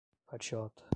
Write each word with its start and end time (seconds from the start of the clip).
Fatiota 0.27 0.83